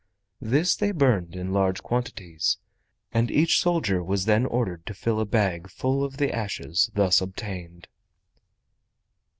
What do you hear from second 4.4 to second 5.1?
ordered to